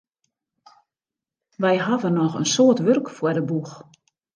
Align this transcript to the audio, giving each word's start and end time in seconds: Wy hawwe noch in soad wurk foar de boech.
Wy 1.61 1.75
hawwe 1.85 2.09
noch 2.17 2.35
in 2.41 2.51
soad 2.53 2.79
wurk 2.85 3.07
foar 3.17 3.35
de 3.37 3.43
boech. 3.49 3.73